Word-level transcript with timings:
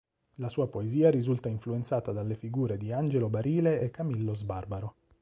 La 0.37 0.49
sua 0.49 0.67
poesia 0.67 1.11
risulta 1.11 1.47
influenzata 1.47 2.11
dalle 2.11 2.33
figure 2.33 2.75
di 2.75 2.91
Angelo 2.91 3.29
Barile 3.29 3.79
e 3.81 3.91
Camillo 3.91 4.33
Sbarbaro. 4.33 4.95